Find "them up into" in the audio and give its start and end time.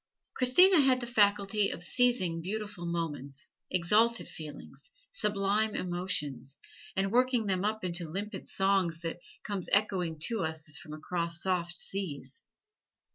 7.45-8.09